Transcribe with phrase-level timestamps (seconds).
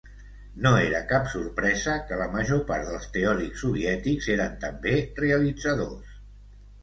[0.65, 6.17] No era cap sorpresa que la major part dels teòrics soviètics eren també realitzadors.